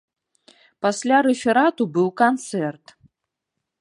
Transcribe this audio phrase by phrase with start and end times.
[0.85, 2.85] Пасля рэферату быў канцэрт.